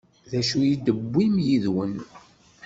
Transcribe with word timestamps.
D 0.29 0.31
acu 0.39 0.57
i 0.71 0.75
d-tewwim 0.75 1.33
yid-wen? 1.45 1.93